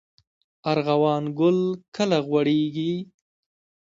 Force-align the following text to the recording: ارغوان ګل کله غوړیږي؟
ارغوان 0.71 1.23
ګل 1.39 1.59
کله 1.95 2.17
غوړیږي؟ 2.27 2.93